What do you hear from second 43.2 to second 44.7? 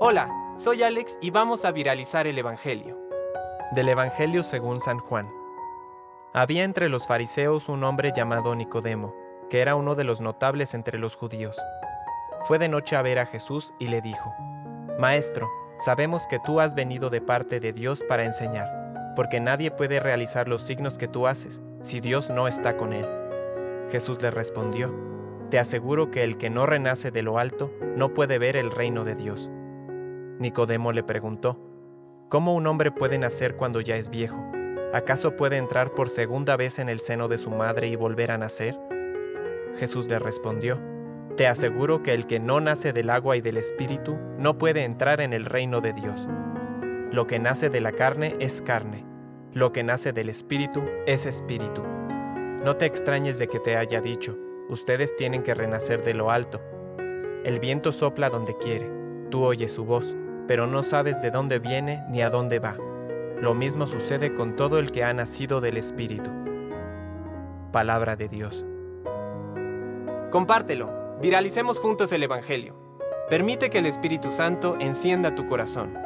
y del espíritu no